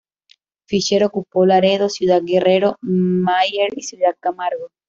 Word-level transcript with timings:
Fisher 0.67 1.03
ocupó 1.03 1.45
Laredo, 1.45 1.87
Ciudad 1.87 2.23
Guerrero, 2.23 2.79
Mier 2.81 3.69
y 3.77 3.83
Ciudad 3.83 4.17
Camargo. 4.19 4.69